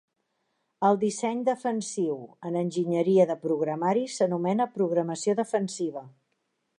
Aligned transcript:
El 0.87 0.95
disseny 1.03 1.43
defensiu 1.49 2.15
en 2.49 2.57
enginyeria 2.63 3.27
de 3.33 3.37
programari 3.45 4.07
s'anomena 4.17 4.67
programació 4.79 5.37
defensiva. 5.41 6.07